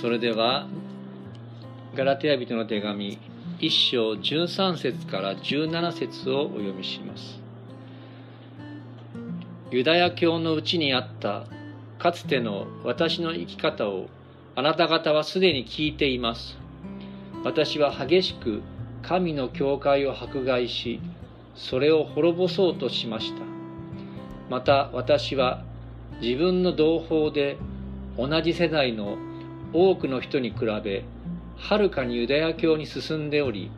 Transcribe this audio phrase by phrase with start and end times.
[0.00, 0.66] それでは
[1.94, 3.18] ガラテヤ人の手紙
[3.60, 7.40] 1章13節から17節をお読みします。
[9.70, 11.46] ユダヤ教のうちにあった
[11.98, 14.08] かつての私の生き方を
[14.54, 16.58] あなた方はすでに聞いています。
[17.42, 18.60] 私は激しく
[19.00, 21.00] 神の教会を迫害し
[21.54, 23.42] それを滅ぼそうとしました。
[24.50, 25.64] また私は
[26.20, 27.56] 自分の同胞で
[28.18, 29.16] 同じ世代の
[29.72, 31.04] 多くの人に比べ
[31.56, 33.70] はるかにユダヤ教に進んでおり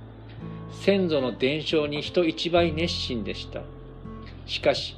[0.73, 3.63] 先祖の伝承に人一倍熱心でした。
[4.49, 4.97] しかし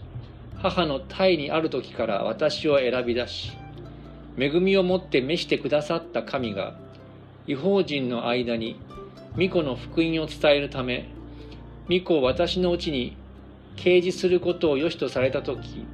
[0.58, 3.52] 母の胎にある時から私を選び出し
[4.38, 6.78] 恵みをもって召してくださった神が
[7.48, 8.78] 違法人の間に
[9.36, 11.08] 御子の福音を伝えるため
[11.88, 13.16] 御子を私のうちに
[13.74, 15.84] 掲示することを良しとされた時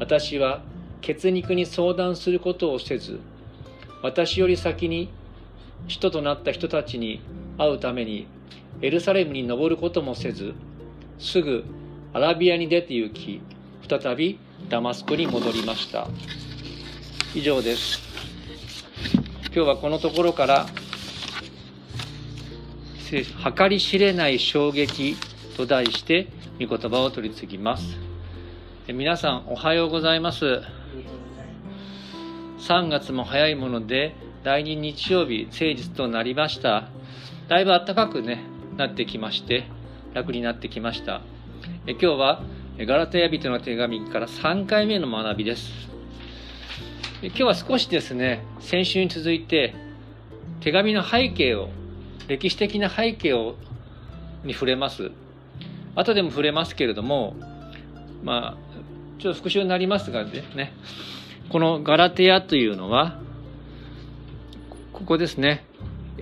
[0.00, 0.62] 私は
[1.02, 3.20] 血肉に相談することをせず
[4.02, 5.10] 私より先に
[5.88, 7.20] 使徒となった人たちに
[7.58, 8.26] 会うために
[8.80, 10.54] エルサレムに登ることもせず
[11.18, 11.64] すぐ
[12.12, 13.40] アラビアに出て行き
[13.88, 16.08] 再びダマスコに戻りました。
[17.34, 18.00] 以上です。
[19.54, 20.66] 今日はこのところから
[23.10, 25.16] 計り知れない衝撃
[25.56, 26.28] と題して
[26.60, 27.98] 御言葉を取り次ぎます。
[28.88, 30.62] 皆さんおはようございます。
[32.62, 36.84] 3月も早いもので第2日曜日誠実となりました。
[37.48, 38.40] だいぶ暖かくね
[38.76, 39.64] なってきまして
[40.14, 41.22] 楽になってきました。
[41.88, 42.44] え今日は
[42.78, 45.72] ガラテヤ人の手紙から3回目の学びです。
[47.20, 49.74] 今日は少しですね先週に続いて
[50.60, 51.68] 手紙の背景を
[52.28, 53.56] 歴史的な背景を
[54.44, 55.10] に触れます。
[55.96, 57.34] 後でも触れますけれども
[58.22, 60.72] まあちょっと復習になりますがね
[61.52, 63.20] このガラテヤというのは
[64.94, 65.66] ここですね。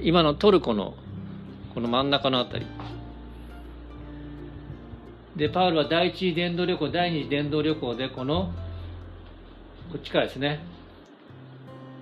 [0.02, 0.94] 今のトルコの
[1.72, 2.66] この真ん中のあたり。
[5.36, 8.52] でパウルは第一次伝道旅行第二次伝道旅行でこの
[9.92, 10.64] こっちからですね。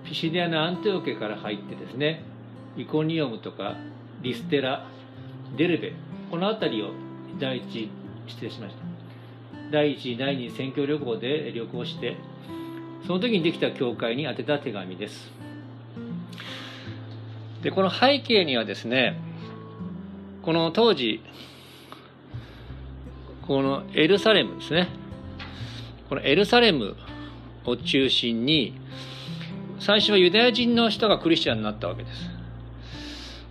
[0.05, 2.23] ピシディアのアンテオケから入ってですね
[2.77, 3.75] イコニオムとか
[4.23, 4.87] リステラ
[5.55, 5.93] デルベ。
[6.31, 6.89] この辺りを
[7.39, 7.91] 第一
[8.25, 8.81] 失礼しました。
[9.69, 12.17] 第一第二選挙旅行で旅行して
[13.05, 15.31] その時にできた教会に宛てた手紙です。
[17.63, 19.19] でこの背景にはですね
[20.43, 21.21] この当時
[23.45, 24.89] このエルサレムですね。
[26.07, 26.95] このエルサレム
[27.65, 28.79] を中心に
[29.79, 32.29] 最初はユダヤ人の人がクリスチャンになったわけです。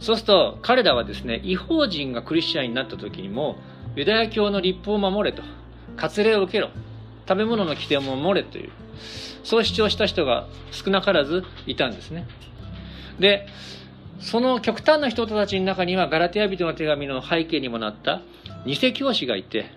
[0.01, 3.57] そうすると彼らはですね違法人がクリスチャンになった時にも
[3.97, 5.43] ユダヤ教の立法を守れと。
[5.97, 6.71] 割礼を受けろ。
[7.29, 8.71] 食べ物の規定を守れという。
[9.49, 12.27] そう主張した人が少なからずいたんですね。
[13.19, 13.47] で
[14.21, 18.21] その極端な人たちの中にはガラテヤ人の手紙の背景にもなった
[18.67, 19.71] 偽教師がいて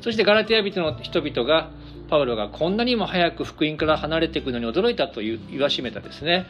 [0.00, 1.68] そしてガラテヤ人の人々が
[2.08, 6.46] パウロがこんなにも早く福音から離れていくのに驚いたと言わしめたですね。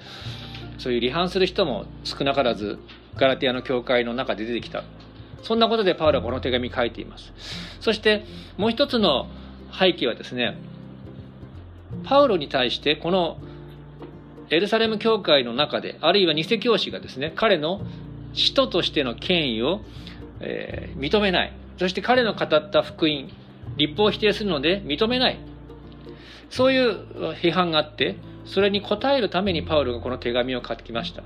[0.78, 2.78] そういう離反する人も少なからず
[3.16, 4.84] ガラテヤの教会の中で出てきた。
[5.42, 7.32] そんなことでパウロはこの手紙書いています。
[7.80, 8.24] そして
[8.56, 9.26] もう一つの
[9.76, 10.56] 背景はですね
[12.04, 13.38] パウロに対してこの
[14.50, 17.80] エルサレム教会の中であるいは偽教師がですね彼の
[18.32, 19.80] 使徒としての権威を、
[20.40, 21.52] えー、認めない。
[21.78, 23.28] そして彼の語った福音
[23.76, 25.38] 立法を否定するので認めない。
[26.48, 31.22] そういう批判があってそれに応えるためにパウロがこの手紙を書きました。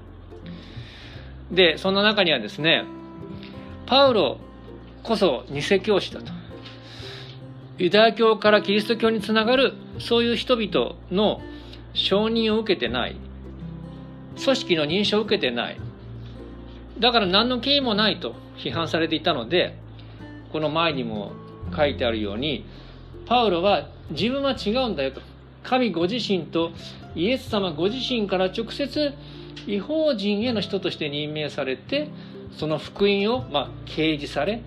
[1.51, 2.85] でそんな中にはですね
[3.87, 4.39] パウロ
[5.03, 6.40] こそ偽教師だと。
[7.81, 11.41] ユダヤ教からキリスト教につながるそういう人々の
[11.95, 13.17] 承認を受けてない。
[14.45, 15.81] 組織の認証を受けてない。
[16.99, 19.79] だから何の経緯もないと批判されていたので
[20.53, 21.33] この前にも
[21.75, 22.67] 書いてあるように
[23.25, 25.23] パウロは自分は違うんだよと。
[25.63, 26.73] 神ご自身と
[27.15, 29.15] イエス様ご自身から直接
[29.67, 32.11] 違法人への人として任命されて
[32.59, 34.63] その福音をまあ掲示され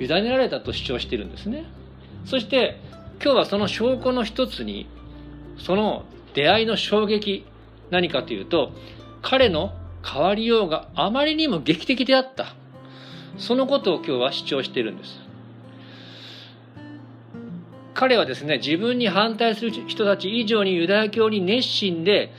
[0.00, 1.77] 委ねられたと主張してるんですね。
[2.24, 2.80] そして
[3.22, 4.86] 今日はその証拠の一つに
[5.58, 6.04] その
[6.34, 7.44] 出会いの衝撃
[7.90, 8.72] 何かというと
[9.22, 9.72] 彼の
[10.04, 12.54] 変わりようがあまりにも劇的であった。
[13.38, 15.20] そのことを今日は主張しているんです。
[17.94, 22.32] 彼はですね自分に反対する人たち以上にユダヤ教に熱心で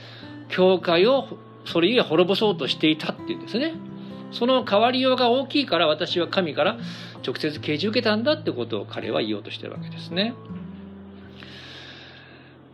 [0.48, 1.26] 教会を
[1.66, 3.74] それゆえ滅ぼそうとしていたっていうんですね。
[4.32, 6.78] その変わりようが大きいから私は神から
[7.26, 10.34] 直接啓示受けたんだってことを彼は言おうとしてるわけですね。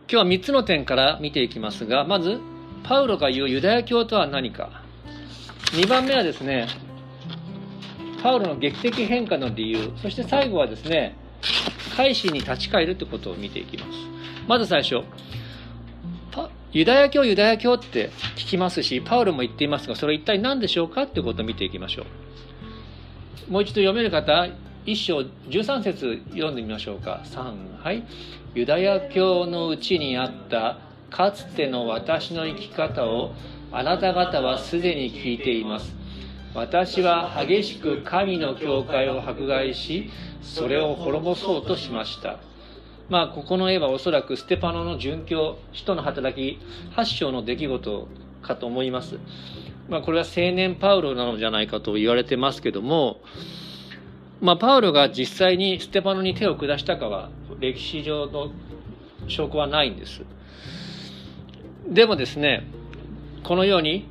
[0.09, 2.39] 今日は3つの点から見ていきますがまず
[2.83, 4.83] パウロが言うユダヤ教とは何か。
[5.73, 6.67] 2番目はですね
[8.23, 9.91] パウロの劇的変化の理由。
[10.01, 11.15] そして最後はですね
[11.95, 13.89] 改心に立ち返るということを見ていきます。
[14.47, 15.03] まず最初
[16.73, 22.05] ユダヤ教ユダヤ教って聞きますしパウロも言っていますがそれ一体何でしょうかということを見ていきましょ
[23.49, 23.51] う。
[23.51, 24.47] もう一度読める方
[24.85, 27.21] 一章13節読んでみましょうか。
[27.25, 28.03] 3はい。
[28.53, 30.79] ユダヤ教のうちにあった
[31.09, 33.33] かつての私の生き方を
[33.71, 35.95] あなた方はすでに聞いています。
[36.53, 40.09] 私は激しく神の教会を迫害し
[40.41, 42.39] それを滅ぼそうとしました。
[43.09, 46.59] まあここの絵はおそらくステパノの殉教使徒の働き
[46.95, 48.07] 8章の出来事
[48.41, 49.17] かと思います。
[49.87, 53.21] まあこれは青年パウロなのじゃないかと言われてますけども
[54.41, 58.51] まあパウロが実際にステパノに手を下したかは歴史上の
[59.27, 60.23] 証拠はないんです。
[61.89, 62.67] でもですね
[63.43, 64.09] このように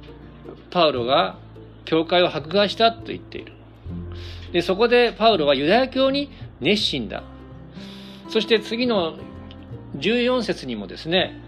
[0.71, 1.39] パウロが
[1.85, 3.53] 教会を迫害したと言っている。
[4.53, 7.23] でそこでパウロはユダヤ教に熱心だ。
[8.29, 9.17] そして次の
[9.97, 11.41] 14節にもですね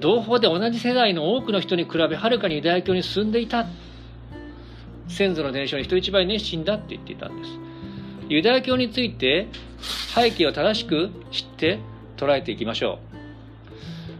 [0.00, 3.66] 同胞で同じ世代の多くの人に比べはるかにユダヤ教に進んでいた。
[5.08, 7.50] 先祖の伝承に人一倍熱心だって言っていたんです。
[8.28, 9.48] ユダヤ教について
[10.14, 11.78] 背景を正しく知って
[12.16, 12.98] 捉えていきましょ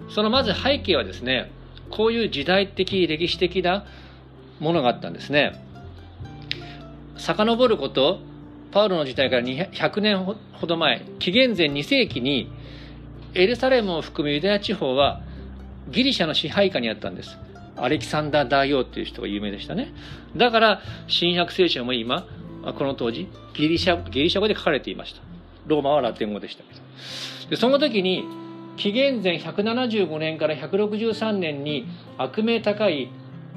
[0.09, 0.13] う。
[0.13, 1.51] そのまず背景はですね
[1.91, 3.85] こういう時代的歴史的な
[4.61, 5.61] ものがあったんですね。
[7.17, 8.21] 遡ること
[8.75, 12.51] パウロの時代から100年ほど前紀元前2世紀に
[13.33, 15.21] エルサレムを含むユダヤ地方は
[15.89, 17.39] ギリシャの支配下にあったんです。
[17.77, 19.93] アレキサンダー大王っていう人が有名でしたね。
[20.37, 22.27] だから新約聖書も今
[22.65, 25.21] この当時ギリシャギリシャ語で書かれていました。
[25.69, 26.81] ローマはラテン語でしたけど。
[27.51, 28.25] でその時に
[28.77, 31.87] 紀元前175年から163年に
[32.19, 33.09] 悪名高い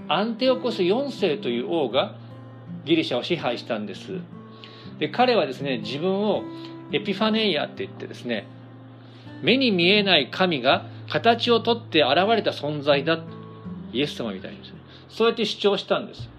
[0.07, 2.13] アンテオコス4世という王が
[2.85, 4.36] ギリシャを支配したんです。
[4.99, 6.43] で彼はですね自分を
[6.91, 8.47] エピファネイアって言ってですね
[9.41, 13.19] 目に見えない神が形をとって現れた存在だ
[13.93, 14.77] イエス様みたいにですね
[15.09, 16.29] そうやって主張したんです。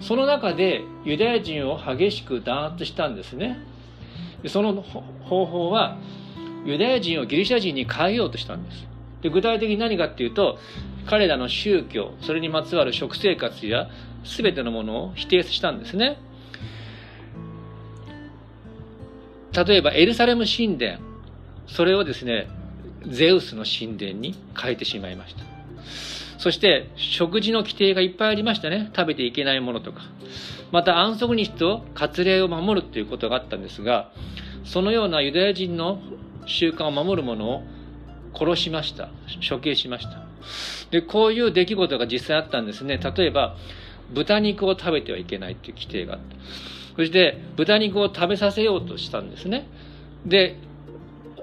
[0.00, 3.58] その中でユダヤ人を激しく弾圧したんですね。
[4.46, 5.96] その方法は
[6.64, 8.86] ユダヤ人をギリシャ人に変えようとしたんです。
[9.22, 10.58] で具体的に何かっていうと
[11.06, 13.88] 彼らの宗教それにまつわる食生活や
[14.24, 16.18] 全てのものを否定したんですね。
[19.64, 20.98] 例えばエルサレム神殿。
[21.66, 22.48] それをですね
[23.08, 25.44] ゼウスの神殿に変えてしまいました。
[26.38, 28.90] そして食事の規定がいっぱいありましたね。
[28.94, 30.02] 食べていけないものとか。
[30.72, 34.10] また安息日と割礼を守るということがあったんですが
[34.64, 36.00] そのようなユダヤ人の
[36.46, 37.62] 習慣を守るものを
[38.34, 39.08] 殺しました。
[39.48, 40.22] 処刑しました。
[40.90, 42.98] でこういう出来事が実際あったんですね。
[42.98, 43.56] 例えば
[44.12, 46.36] 豚肉を食べてはいけないっていう規定があった。
[46.96, 49.68] そして豚肉を食べさせようとしたんですね。
[50.24, 50.56] で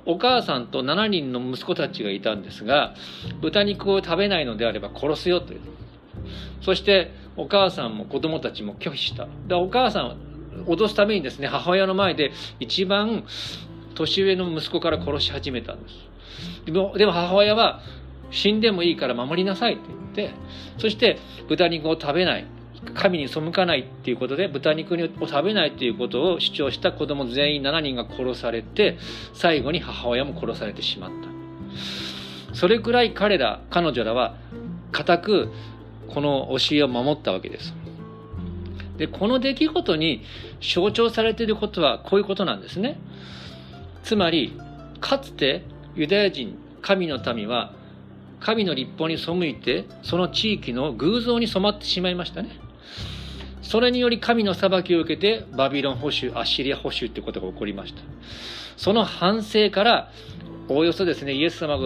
[0.05, 2.93] お母さんと7人の息子たちがいたんですが
[3.41, 5.61] 豚肉を食べないのであれば殺すよという
[6.61, 9.27] そしてお母さんも子供たちも拒否した。
[9.47, 10.07] でお母さん
[10.67, 13.23] を脅すためにですね母親の前で一番
[13.95, 15.95] 年上の息子から殺し始めたんです。
[16.65, 17.81] でもでも母親は
[18.31, 20.35] 死んでもいいから守りなさいって言って
[20.79, 22.45] そして豚肉を食べない。
[22.93, 28.97] 神に背かないっていうことで豚肉を食べないっていうことを主張した子供全員7人が殺されて
[29.33, 32.55] 最後に母親も殺されてしまった。
[32.55, 34.35] それくらい彼ら彼女らは
[34.91, 35.51] 固く
[36.07, 37.73] この教えを守ったわけです。
[38.97, 40.23] でこの出来事に
[40.61, 42.99] 象徴されていることはこういうことなんですね。
[44.03, 44.57] つまり
[44.99, 45.63] かつて
[45.95, 47.73] ユダヤ人神の民は
[48.39, 52.62] 神の立法に背いてその地域の偶像に染まってしまいましたね。
[53.63, 58.01] それにより神の裁きを受けてバビロン保守アッシリア保守ということが起こりました。
[58.77, 60.11] その反省から
[60.67, 61.81] おおよそですねイエス様が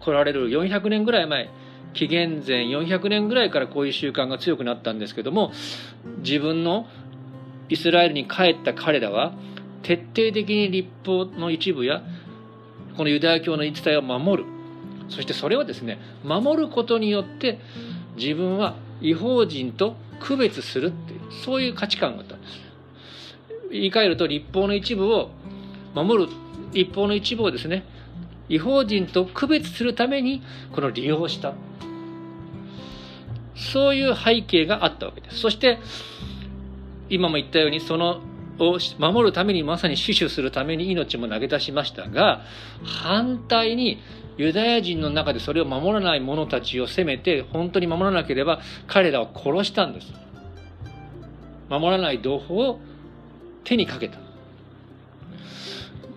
[0.00, 1.48] 来られる400年ぐらい前
[1.94, 5.52] 紀元前400年ぐらいからこういう習慣が強くなったんですけども
[6.18, 6.86] 自分の
[7.68, 9.32] イスラエルに帰った彼らは
[9.82, 12.02] 徹底的に立法の一部や
[12.96, 14.48] このユダヤ教の言い伝えを守る。
[15.08, 17.58] そしてそれをですね守ることによって
[18.16, 22.52] 自分は違法人と区別するっていうそういう価値観があったんです。
[23.70, 25.30] 言い換えると立法の一部を
[25.94, 26.32] 守る
[26.72, 27.84] 立法の一部をですね
[28.48, 30.42] 違法人と区別するために
[30.72, 31.54] この利用した。
[33.54, 35.38] そういう背景があったわけです。
[35.38, 35.78] そして
[37.08, 38.20] 今も言ったようにその
[38.58, 42.42] を守るためにまさに死守するために命も投げ出しましたが
[42.84, 43.98] 反対に
[44.36, 50.12] ユダヤ人の中でそれを守らない者たちを責めて本当に守らなければ彼らを殺したんです。
[51.68, 52.80] 守らない同胞を
[53.64, 54.18] 手にかけた。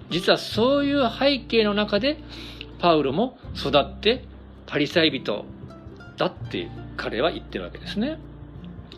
[0.10, 2.18] 実はそういう背景の中で
[2.80, 4.26] パウロも育って
[4.66, 5.46] パリサイ人
[6.18, 8.20] だって彼は言ってるわけですね。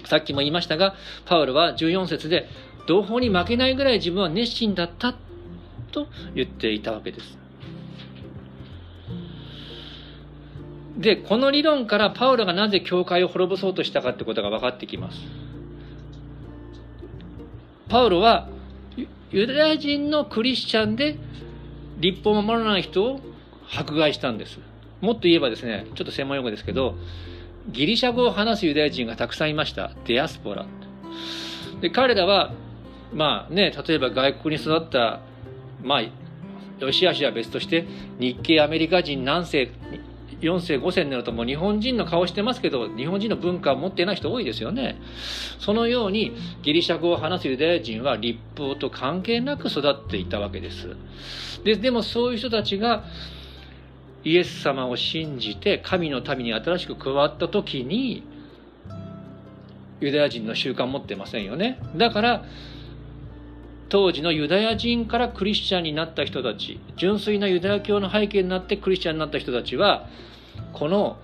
[0.05, 0.95] さっきも言いましたが
[1.25, 2.47] パウロは14節で
[2.87, 5.13] 同胞に負けないぐらい自分は熱心だった
[5.91, 7.46] と言っていたわけです。
[10.97, 15.19] でこの理論からパウロがなぜ教会を滅ぼそうとしたかってことが分かってきます。
[17.87, 18.49] パウロは
[19.31, 21.17] ユダヤ人のクリスチャンで
[21.99, 23.19] 立法を守らない人を
[23.71, 24.59] 迫害したんです。
[25.01, 26.95] もっと言えばですねちょっと専門用語ですけど
[27.69, 29.91] ギリシャ語を話すユダヤ人がたくさんいました。
[30.05, 30.65] デアスポラ。
[31.81, 32.53] で彼らは
[33.13, 35.21] まあね例えば外国に育った
[35.83, 36.01] まあ
[36.79, 37.85] 良し悪しは別として
[38.19, 39.69] 日系アメリカ人何世
[40.41, 44.99] 4世5世になるともう日本人の顔してますけど日本人の文化を持っていない人多いですよね。
[45.59, 50.95] そのようにギリシャ語を話すユダヤ人は立法と関係なく育っていたわけです。
[51.63, 53.03] ででもそういう人たちが
[54.23, 58.23] イエス様を信じて神の民に新しく加わった時に
[59.99, 61.79] ユダヤ人の習慣持ってませんよね。
[61.95, 62.45] だから
[63.89, 70.07] 当時のユダヤ人からクリスチャンになった人たち純粋なユダヤ教の背景になってクリスチャンになった人たちは
[70.73, 71.17] この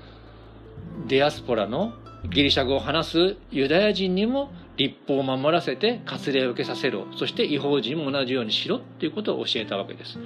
[1.07, 1.93] デアスポラの
[2.29, 7.05] ギリシャ語を話すユダヤ人にも立法を守らせて割礼を受けさせろ。
[7.15, 10.17] そして違法人も同じようにしろっていうことを教えたわけです。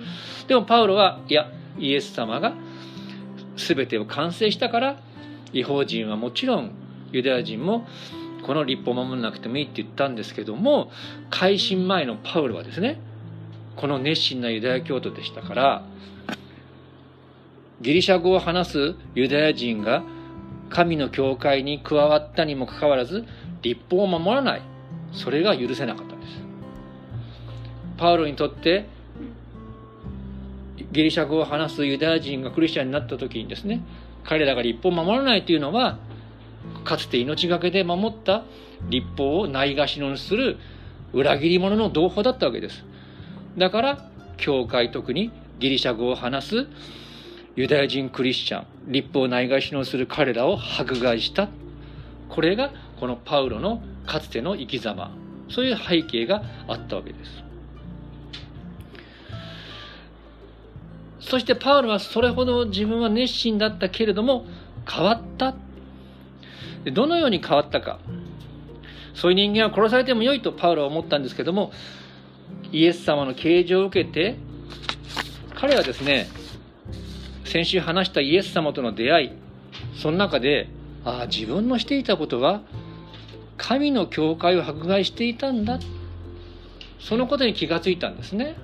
[0.48, 2.54] でもパウロはいやイエス様が
[3.58, 5.00] 全てを完成したから
[5.54, 6.72] 違法人はもちろん
[7.12, 7.88] ユダヤ人も
[8.48, 10.90] この立法を守らなくてもいいって言ったんですけども
[11.30, 13.00] 改心前のパウロはですね
[13.76, 15.86] この熱心なユダヤ教徒でしたから
[17.82, 20.04] ギリシャ語を話すユダヤ人が
[20.70, 23.26] 神の教会に加わったにもかかわらず
[23.62, 24.62] 立法を守らない。
[25.14, 26.42] それが許せなかったんです。
[27.98, 28.88] パウロにとって
[30.92, 33.82] ギリシャ語を話すユダヤ人がクリスチャンになった時にですね
[34.24, 35.98] 彼らが立法を守らないというのは
[36.88, 38.44] かつて命がけで守った
[38.90, 40.58] 立法をないがしろにする
[41.12, 42.86] 裏切り者の同胞だったわけです。
[43.58, 46.68] だから教会特にギリシャ語を話す
[47.56, 51.50] ユダヤ人クリスチャン立法をないがしろにする彼らを迫害した。
[52.30, 55.12] これがこのパウロのかつての生き様。
[55.50, 57.44] そういう背景があったわけです。
[61.20, 64.46] そしてパウロはそれほど自分は熱心だったけれども
[64.90, 65.54] 変わった
[66.88, 68.00] でどのように変わったか。
[69.14, 71.72] そういう人間は殺されてもよいとパウロは思ったんですけども
[72.72, 74.38] イエス様の啓示を受けて
[75.56, 76.28] 彼はですね
[77.44, 79.32] 先週話したイエス様との出会い
[80.00, 80.70] その中で
[81.04, 82.62] ああ自分のしていたことは
[83.58, 85.80] 神の教会を迫害していたんだ。
[87.00, 88.56] そのことに気がついたんですね。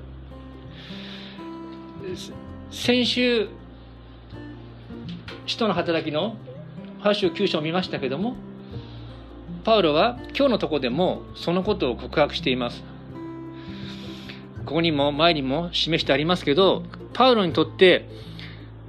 [2.70, 3.50] 先週
[5.46, 6.38] 使徒の働きの
[7.03, 8.38] 8章9章を見ましたけども
[9.65, 12.83] パウロは今日のとこでもそのことを告白しています。
[14.65, 16.83] ここにも前にも示してありますけど
[17.13, 18.07] パウロにとって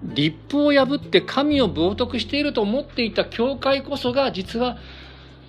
[0.03, 4.79] 立法を破って神を冒涜していると思っていた教会こそが実は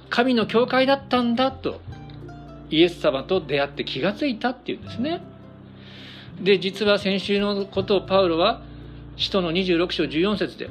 [0.09, 1.81] 神の教会だったんだと
[2.71, 5.21] イエス様と出会って気がついたっていうんですね。
[6.41, 8.61] で実は先週のことをパウロは
[9.17, 10.69] 使徒の26章14節で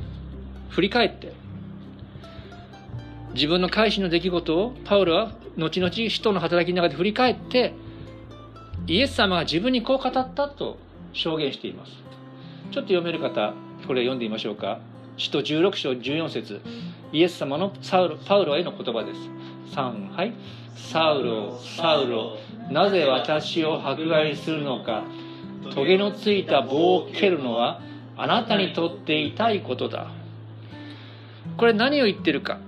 [0.70, 1.43] 振り返って
[3.34, 7.74] 自分の改心の出来事をパウロは後々使徒の働きの中で振り返って
[8.86, 10.78] イエス様が自分にこう語ったと
[11.12, 11.92] 証言しています。
[12.70, 13.54] ちょっと読める方
[13.86, 14.80] これ読んでみましょうか。
[15.16, 16.60] 使徒16章14節。
[17.12, 19.76] イエス様のサウロパウロへの言葉です。
[19.76, 20.32] 3はい
[20.76, 22.36] サウロサウロ
[22.70, 25.04] なぜ私を迫害するのか。
[25.74, 27.80] トゲのついた棒を蹴るのは
[28.16, 30.08] あなたにとって痛いことだ。
[31.56, 32.58] これ何を言ってるか。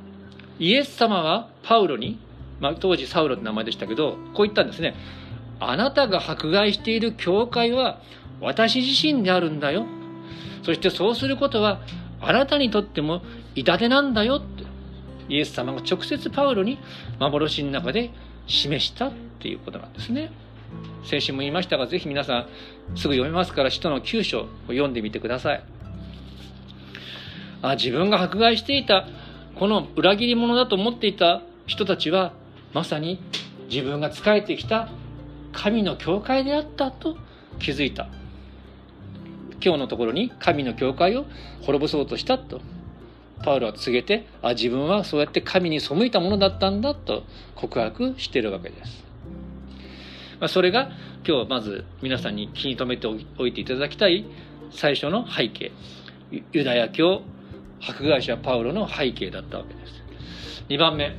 [0.59, 2.19] イエス様はパウロに、
[2.61, 4.95] まあ、当時サウロって名前でしたけどこう言ったんですね。
[5.59, 8.01] あなたが迫害している教会は
[8.41, 9.87] 私自身であるんだよ。
[10.63, 11.81] そしてそうすることは
[12.21, 13.23] あなたにとっても
[13.55, 14.67] 痛手なんだよって。
[15.29, 16.79] イエス様が直接パウロに
[17.19, 18.11] 幻の中で
[18.47, 20.31] 示したっていうことなんですね。
[21.05, 22.47] 先週も言いましたがぜひ皆さん
[22.97, 25.65] すぐ読めますから使徒の9章を読んでみてください。
[27.63, 29.07] あ自分が迫害していた
[29.59, 32.35] この裏切り者だと思っていた人たちは
[32.75, 33.23] まさに
[33.71, 34.91] 自分が仕えてきた
[35.53, 37.17] 神の教会であったと
[37.59, 38.09] 気づいた。
[39.65, 41.25] 今日のところに神の教会を
[41.63, 42.61] 滅ぼそうとしたと。
[43.43, 47.23] パウロは告げてあ自分はそうやって神に背いたものだったんだと
[47.55, 49.05] 告白しているわけです。
[50.39, 50.91] まあ、それが
[51.27, 54.27] 今日まず皆さんに気に留めておいていただきたい
[54.71, 55.73] 最初の背景。
[56.53, 57.23] ユダヤ教
[57.80, 60.02] 迫害者パウロの背景だったわけです。
[60.68, 61.16] 2番目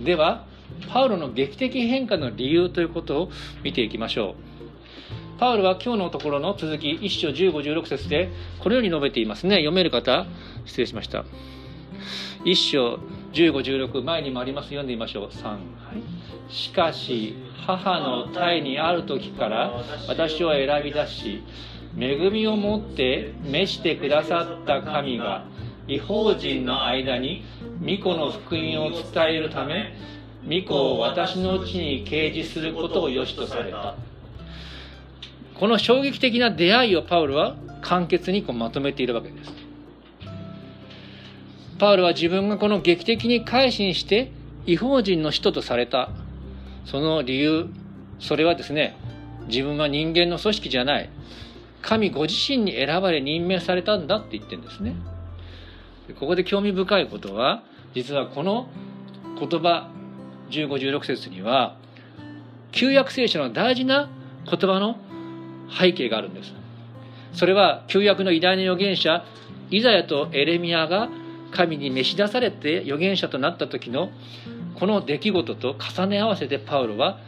[0.00, 0.46] では
[0.88, 3.30] パウロの劇的変化の理由ということを
[3.62, 4.36] 見ていきましょ
[5.34, 5.38] う。
[5.38, 9.56] パウロは今日のところの続き1章15、16節でこのように述べていますね。
[9.56, 10.26] 読める方
[10.64, 11.24] 失礼しました。
[12.44, 13.00] 1章
[13.32, 15.28] 15、16前にもあります読んでみましょう。
[15.28, 17.34] 3、はい、しかし
[17.66, 21.42] 母の胎にある時から私を選び出し
[21.98, 25.44] 恵みを持って召してくださった神が
[25.88, 27.44] 違法人の間に
[27.80, 29.94] 御子の福音を伝えるため
[30.48, 33.94] 御子を私のうちに掲示することを良しとされた。
[35.54, 39.52] この衝撃的な出会いをパウルは簡潔にこうまとめているわけです。
[41.78, 44.30] パウルは自分がこの劇的に改心して
[44.66, 46.10] 違法人の人とされた。
[46.84, 47.68] その理由
[48.20, 48.96] それはですね
[49.48, 51.10] 自分は人間の組織じゃない。
[51.82, 54.94] 神ご自身に選ばれ任命されたんだって言ってるんですね。
[56.14, 57.62] ここで興味深いことは
[57.94, 58.68] 実はこの
[59.38, 59.90] 言葉
[60.50, 61.76] 1516節には
[62.72, 64.08] 旧約聖書の大事な
[64.44, 64.96] 言葉の
[65.78, 66.52] 背景があるんです。
[67.32, 69.24] それは旧約の偉大な預言者
[69.70, 71.08] イザヤとエレミアが
[71.50, 74.10] 神に召し出されて預言者となった時の
[74.78, 77.18] この出来事と重ね合わせてパウロは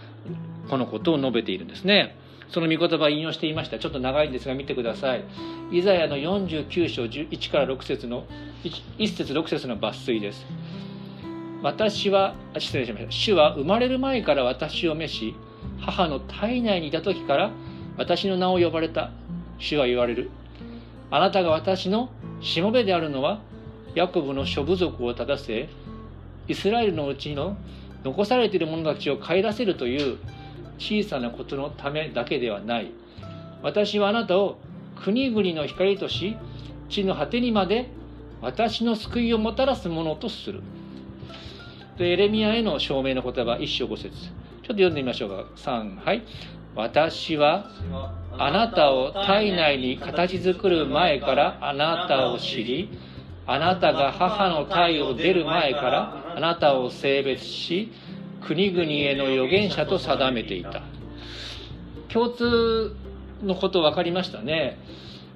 [0.68, 2.16] このことを述べているんですね。
[2.50, 3.78] その御言葉を引用していました。
[3.78, 5.24] ちょっと長いんですが見てください。
[5.70, 8.24] イザヤの49章1から6節の
[8.64, 10.46] 1, 1節6節の抜粋です。
[11.62, 13.12] 私は失礼しました。
[13.12, 15.34] 主は生まれる前から私を召し
[15.80, 17.50] 母の体内にいた時から
[17.96, 19.10] 私の名を呼ばれた。
[19.58, 20.30] 主は言われる。
[21.10, 23.40] あなたが私のしもべであるのは
[23.94, 25.68] ヤコブの諸部族を正せ
[26.46, 27.56] イスラエルのうちの
[28.04, 30.18] 残されている者たちを帰らせるという
[30.78, 32.92] 小さなことのためだけではない。
[33.62, 34.58] 私はあなたを
[34.96, 36.36] 国々の光とし
[36.88, 37.90] 地の果てにまで
[38.40, 40.62] 私の救いをもたらすものとする。
[41.98, 44.10] でエレミアへの証明の言葉一章五節。
[44.10, 44.30] ちょっ
[44.62, 45.44] と読んでみましょうか。
[45.56, 46.22] 3はい。
[46.74, 47.70] 私は
[48.38, 52.88] あなたを体内に形作る前からあなたを知り
[53.46, 57.90] あなたが母の体を出る前からあなたを性別し
[58.46, 60.82] 国々への預言者と定めていた。
[62.08, 62.94] 共通
[63.42, 64.78] のこと分かりましたね。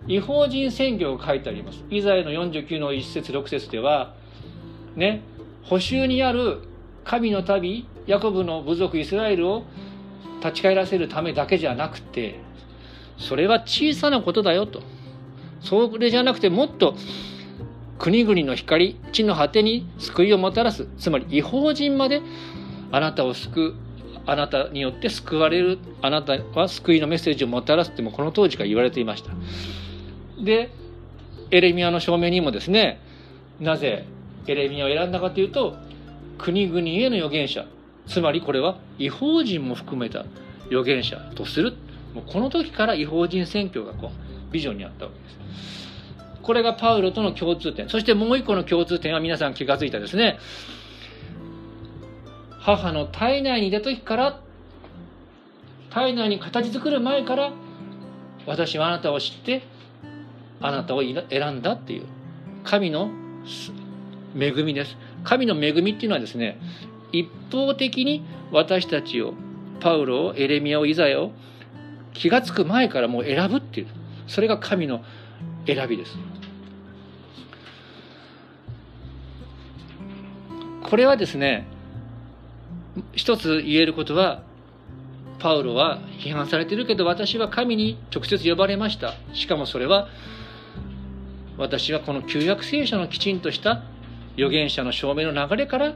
[0.06, 1.84] 違法人宣言が書いてあります。
[1.90, 4.14] イザヤの49の1節6節では
[4.96, 5.22] ね
[5.62, 6.62] 補修にある
[7.04, 9.64] 神の民ヤコブの部族イスラエルを
[10.40, 12.40] 立ち返らせるためだけじゃなくて
[13.16, 14.82] それは小さなことだよと。
[15.60, 16.96] それじゃなくてもっと
[18.00, 20.88] 国々の光地の果てに救いをもたらす。
[20.98, 22.20] つまり違法人まで
[22.92, 23.74] あなたを救う
[24.24, 29.32] あなたによって救われるあなたは救いのメッセージをもたらすってもこの当時から言われていました。
[30.40, 30.70] で
[31.50, 33.00] エレミアの証明にもですね
[33.60, 34.04] なぜ
[34.46, 35.76] エレミアを選んだかというと
[36.38, 37.66] 国々への預言者
[38.06, 40.24] つまりこれは違法人も含めた
[40.66, 41.74] 預言者とする
[42.14, 45.38] もうこの時から違法人選挙がこうビジョンにあったわけです。
[46.42, 50.38] これがパウロとの共通点そしてもう一個の共通点は皆さん気が付いたですね。
[52.64, 54.40] 母の体内にいた時から
[55.90, 57.52] 体内に形作る前から
[58.46, 59.62] 私はあなたを知って
[60.60, 62.06] あなたを選んだっていう
[62.62, 63.10] 神の
[64.38, 64.96] 恵みです。
[65.24, 66.58] 神の恵みっていうのはですね
[67.10, 69.34] 一方的に私たちを
[69.80, 71.32] パウロをエレミアをイザヤを
[72.14, 73.88] 気が付く前からもう選ぶっていう
[74.28, 75.02] それが神の
[75.66, 76.16] 選びです。
[80.84, 81.66] これはですね
[83.12, 84.42] 一つ言えることは
[85.38, 89.14] パウロは批判されてるけど私は神に直接呼ばれました。
[89.32, 90.08] しかもそれは
[91.58, 93.82] 私はこの旧約聖書のきちんとした
[94.36, 95.94] 預言者の証明の流れから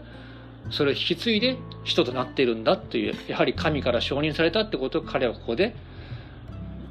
[0.70, 5.74] それを引き継いで人となっているんだというやはり神から承認されたってことを彼はここで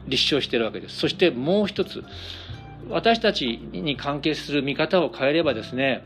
[0.07, 0.97] 立証しているわけです。
[0.97, 2.03] そしてもう一つ
[2.89, 6.05] 私たちに関係する見方を変えればですね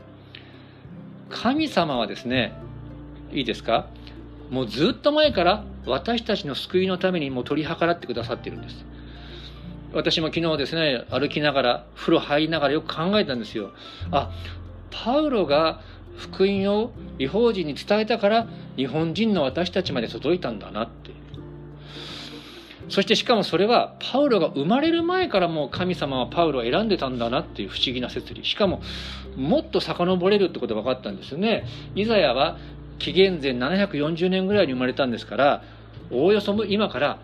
[1.28, 2.54] 神様はですね
[3.32, 3.86] いいですか？
[4.50, 8.84] もうずっと前から私たちの救いのためにもう取り計らってくださってるんです。
[9.92, 13.70] 私も昨日ですね歩きながら風呂入りながらよく考えたんですよ。
[14.12, 14.30] あ
[14.90, 15.80] パウロが
[16.16, 21.10] 福音を違法人に伝えたから日本人の私たちまで届いたんだなって。
[22.88, 28.44] そしてしかもそれはパウロが生まれる前からもう神様はパウロを選んでたんだなっていう不思議な説理。
[28.44, 28.82] しかも
[29.36, 31.64] もっと遡れるってことが分かったんですよね。
[31.94, 32.58] イザヤは
[33.00, 35.62] 紀元前740年ぐらいに生まれたんですから
[36.12, 37.18] おおよそ今から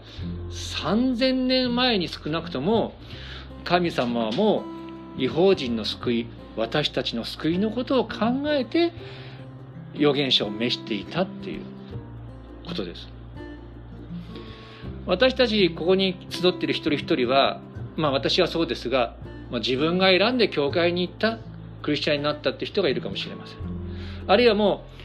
[0.50, 2.94] 3000年前に少なくとも
[3.64, 4.64] 神様はも
[5.18, 8.92] う違法人の救い私たちの救いのことを考えて
[9.94, 11.62] 預言者を召していたっていう
[12.66, 13.08] ことです。
[15.06, 17.60] 私たちここに集っている一人一人は
[17.96, 19.16] まあ私はそうですが、
[19.50, 21.38] まあ、自分が選んで教会に行った
[21.82, 23.56] クリスチャンになったって人がいるかもしれません。
[24.26, 24.95] あるいはもう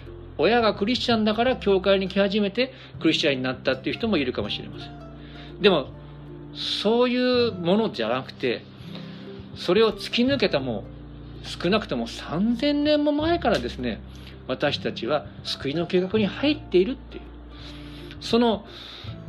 [0.41, 5.61] 親がクリスチャンだから教会に来始めてクリスチャンになったっていう人もいるかもしれません。
[5.61, 5.87] でも
[6.53, 8.63] そういうものじゃなくて
[9.55, 10.83] それを突き抜けたも
[11.43, 14.01] う少なくとも3000年も前からですね
[14.47, 17.23] 私たちは救いの計画に入っているっていう。
[18.19, 18.65] その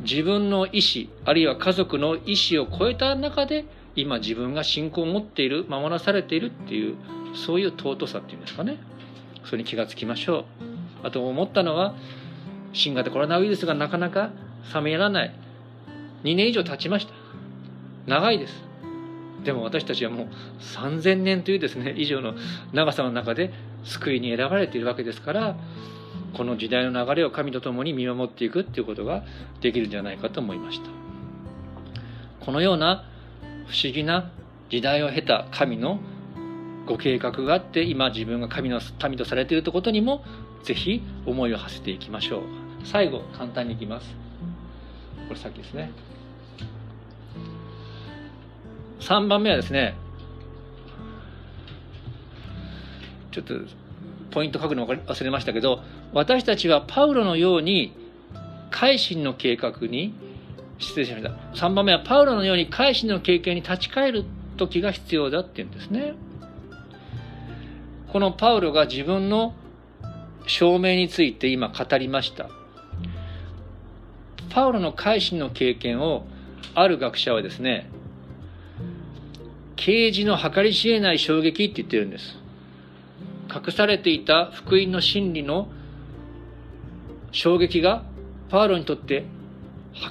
[0.01, 6.95] 自分の意思あるいは家族の意思を超えた中で今自分が信仰を持っている守らされているっていう
[7.35, 8.77] そういう尊さっていうんですかね。
[9.45, 10.72] それに気がつきましょう。
[11.03, 11.95] あと思ったのは
[12.73, 14.31] 新型コロナウイルスがなかなか
[14.73, 15.35] 冷めやらない。
[16.23, 17.13] 2年以上経ちました。
[18.07, 18.63] 長いです。
[19.43, 20.27] でも私たちはもう
[20.61, 22.33] 3000年というですね以上の
[22.71, 23.51] 長さの中で
[23.83, 25.57] 救いに選ばれているわけですから
[26.37, 29.23] この時代の流れを神と共に見守っていくっていうことが
[29.61, 30.85] できるんじゃないかと思いました。
[32.39, 33.05] このような
[33.67, 34.31] 不思議な
[34.69, 35.99] 時代を経た神の
[36.85, 40.23] ご計画があって今自分が神の民とされているということにも
[40.63, 42.41] ぜひ思いを馳せていきましょう。
[42.85, 44.07] 最後簡単にいきます。
[45.27, 45.91] これさっきですね。
[48.99, 49.95] 3番目はですね
[53.31, 53.53] ちょっと
[54.31, 55.81] ポイント書くの忘れましたけど
[56.13, 57.93] 私たちはパウロのように
[58.71, 60.13] 改心の計画に
[60.79, 61.31] 失礼しました。
[61.55, 64.25] 3番目はパウロのように改心の経験に立ち返る
[64.57, 66.13] 時が必要だっていうんですね。
[68.11, 69.53] このパウロが自分の
[70.45, 72.49] 証明について今語りました。
[74.49, 76.25] パウロの改心の経験を
[76.75, 77.89] ある学者はですね
[79.75, 82.37] 啓示の計り知れない衝撃って言ってるんです。
[83.53, 85.67] 隠されていた福音の真理の
[87.31, 88.03] 衝撃が
[88.49, 89.25] パウロにとって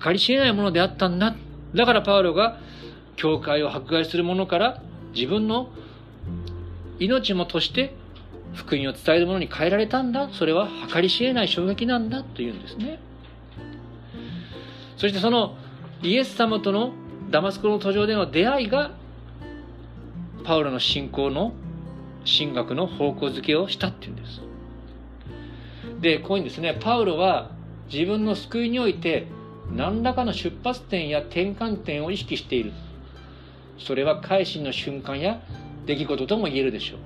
[0.05, 1.35] 計り知れないものであったんだ。
[1.75, 2.59] だからパウロが
[3.17, 4.83] 教会を迫害する者から
[5.15, 5.71] 自分の
[6.99, 7.95] 命もとして
[8.55, 10.29] 福音を伝えるものに変えられたんだ。
[10.33, 13.01] それは計り知れない衝撃なんだというんですね。
[14.97, 15.57] そしてその
[16.03, 16.93] イエス様との
[17.31, 18.93] ダマスコの途上での出会いが
[20.45, 21.53] パウロの信仰の
[22.25, 24.43] 神学の方向づけをしたっていうんです。
[26.01, 26.77] でこういうにですね。
[26.81, 27.51] パウロは
[27.93, 29.27] 自分の救いにおいて
[29.75, 32.73] 何らかの出発点や転換点を意識している。
[33.79, 35.41] それは改心の瞬間や
[35.87, 36.99] 出来事とも言えるでしょう。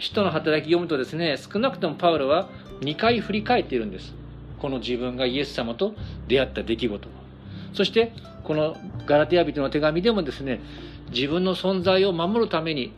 [0.00, 2.48] 使徒の働き読むとですね少なくともパウロは
[2.80, 4.14] 2回振り返っているんです。
[4.58, 5.94] この自分がイエス様と
[6.26, 7.08] 出会った出来事。
[7.74, 10.60] そしてこのガラテヤ人の手紙でもですね
[11.12, 12.92] 自分の存在を守るために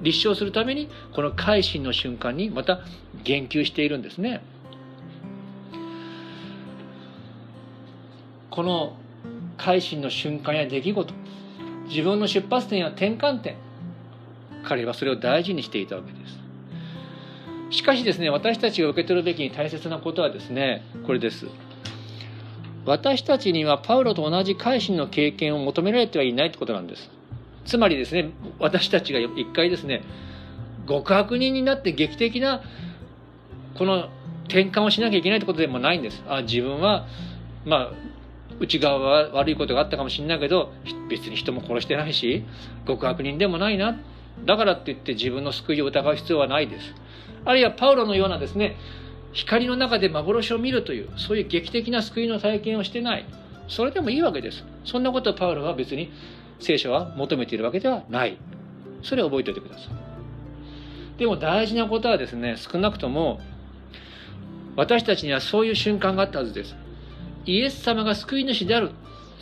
[0.00, 2.80] 立証するためにこの改心の瞬間にまた
[3.24, 4.42] 言及しているんですね。
[8.50, 8.96] この
[9.56, 11.14] 改心の瞬間や出来事。
[11.88, 13.56] 自分の出発点や転換点。
[14.64, 16.37] 彼はそれを大事にしていたわけです。
[17.70, 21.46] しかしですね私たちが受け取るべき大切なことはですねこれです。
[22.84, 27.10] 私たちにはパウロと同じ改心の経験を求められてはいないってことなんです。
[27.66, 30.02] つまりですね私たちが一回ですね
[30.88, 32.62] 極悪人になって劇的な
[33.76, 34.08] この
[34.46, 36.22] 転換をしなきゃいけないってことでもないんです。
[36.26, 37.06] あ自分は
[37.66, 37.92] まあ
[38.58, 40.72] 内側は悪いことがあったかもしれないけど
[41.10, 42.44] 別に人も殺してないし
[42.86, 43.98] 極悪人でもないな。
[44.46, 46.94] だからって言って自分の救いを疑う必要はないです。
[47.48, 48.76] あるいはパウロのようなですね
[49.32, 53.24] 光の中で幻を見るというそういう劇的な救いの体験をしてない。
[53.68, 54.64] それでもいいわけです。
[54.84, 56.12] そんなことをパウロは別に
[56.60, 58.36] 聖書は求めているわけではない。
[59.02, 61.18] それを覚えておいてください。
[61.18, 63.40] でも大事なことはですね少なくとも
[64.76, 66.76] 私たちにはそういう瞬間があったはずです。
[67.46, 68.90] イエス様が救い主である。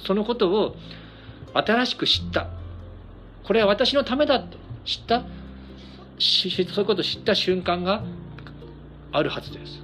[0.07, 0.77] そのことを
[1.55, 2.51] 新しく知った。
[3.42, 5.25] これは私のためだと知った。
[6.19, 8.03] そういうことを知った瞬間が
[9.13, 9.83] あるはずです。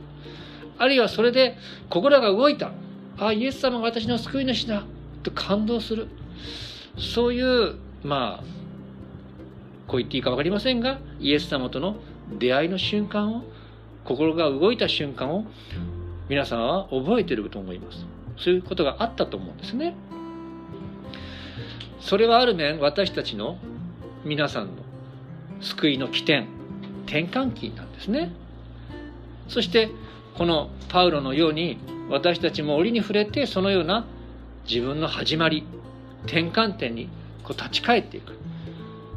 [0.78, 1.56] あるいはそれで
[1.88, 2.72] 心が動いた。
[3.18, 4.84] あイエス様が私の救い主だ。
[5.22, 6.08] と感動する。
[6.98, 8.44] そういうまあ
[9.86, 11.96] こう言っていいか分かりませんがイエス様との
[12.38, 13.44] 出会いの瞬間を
[14.04, 15.44] 心が動いた瞬間を
[16.28, 18.06] 皆さんは覚えてると思います。
[18.38, 19.94] そういうことがあったと思うんですね。
[22.00, 23.58] それはある面私たちの
[24.24, 24.82] 皆さんの
[25.62, 26.48] 救いの起点
[27.06, 28.32] 転換期なんですね。
[29.48, 29.90] そして
[30.36, 34.06] このパウロのように私たちも折に触れてそのような
[34.68, 35.64] 自分の始まり
[36.24, 37.08] 転換点に
[37.44, 38.38] こう立ち返っていく。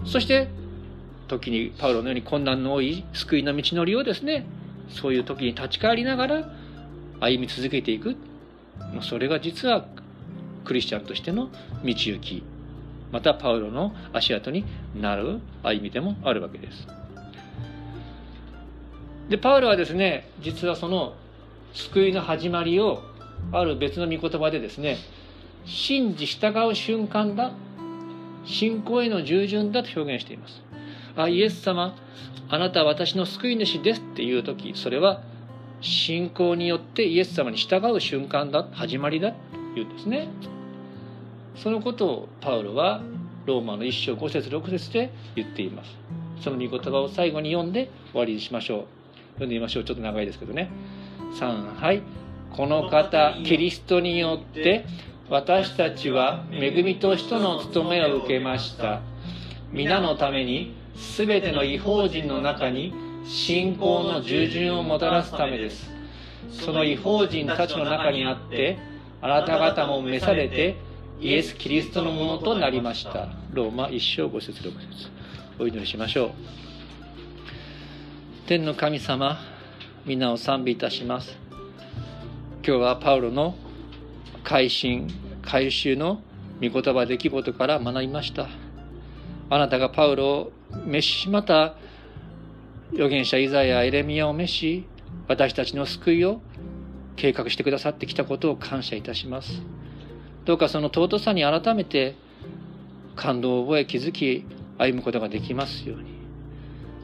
[0.05, 0.49] そして
[1.27, 4.45] 時にパウロのように困難の多い救いの道のりをですね
[4.89, 6.49] そういう時に立ち返りながら
[7.19, 8.15] 歩み続けていく。
[9.01, 9.85] それが実は
[10.65, 11.49] クリスチャンとしての
[11.83, 12.43] 道行き。
[13.15, 16.85] またパウロの足跡になる歩みでもあるわけです。
[19.29, 21.13] でパウロはですね実はその
[21.71, 23.03] 救いの始まりを
[23.53, 24.97] ある別の御言葉でですね
[25.63, 27.53] 信じ従う瞬間だ
[28.43, 30.61] 信仰への従順だと表現しています
[31.15, 31.95] あイエス様
[32.49, 35.21] あなたは私の救い主ですっていう時それは
[35.79, 39.31] 信仰によってイエス様に従う瞬間だ始まりだ
[39.73, 40.27] というんですね
[41.55, 43.01] そのことをパウロは
[43.45, 45.89] ローマの一章5節6節で言っています。
[46.41, 48.85] その御言葉を最後に読んで終わりにしましょう。
[49.33, 49.83] 読んでみましょう。
[49.83, 50.69] ちょっと長いですけどね。
[51.39, 52.01] 3はい
[52.51, 54.85] この方キリストによって
[55.29, 59.01] 私たちは恵みと使徒の務めを受けました。
[59.71, 60.73] 皆のために
[61.17, 62.93] 全ての違法人の中に
[63.25, 65.91] 信仰の従順をもたらすためです。
[66.51, 68.77] その違法人たちの中にあって
[69.21, 70.77] あなた方も召されて
[71.21, 73.29] イエス・キリストのものとなりました。
[73.53, 75.09] ローマ1章5節6節。
[75.57, 76.31] お祈りしましょう。
[78.47, 79.37] 天の神様
[80.05, 81.37] 皆を賛美いたします。
[82.67, 83.55] 今日はパウロの
[84.43, 85.07] 改心
[85.41, 86.21] 改修の
[86.61, 88.49] 御言葉出来事から学びました。
[89.49, 90.51] あなたがパウロを
[90.85, 91.75] 召しまた
[92.91, 94.87] 預言者イザヤエレミアを召し
[95.27, 96.41] 私たちの救いを
[97.15, 99.61] 計画してくださってきたことを感謝いたします。
[100.45, 102.15] どうかその尊さに改めて
[103.15, 104.45] 感動を覚え気づき
[104.77, 106.15] 歩むことができますように。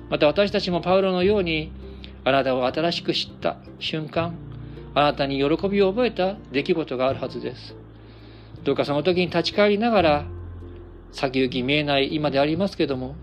[0.10, 1.72] また私たちもパウロのように
[2.24, 4.36] あなたを新しく知った瞬間
[4.94, 7.76] あなたに喜びを覚えた出来事があるはずです。
[8.64, 10.26] どうかその時に立ち返りながら
[11.12, 13.16] 先行き見えない今でありますけども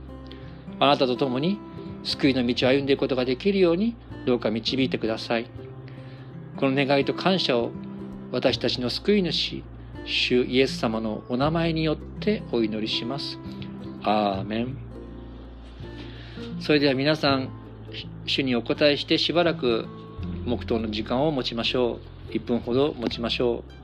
[0.80, 1.58] あなたと共に
[2.02, 5.46] 救いの道を歩んでいくことができるようにどうか導いてください。
[6.56, 7.70] この願いと感謝を
[8.32, 9.62] 私たちの救い主
[10.08, 13.38] 主イエス様のお名前によってお祈りします。
[14.02, 14.78] アーメン。
[16.60, 17.50] それでは皆さん
[18.24, 19.86] 主にお答えしてしばらく
[20.46, 21.98] 黙祷の時間を持ちましょ
[22.30, 22.32] う。
[22.32, 23.77] 1分ほど持ちましょう。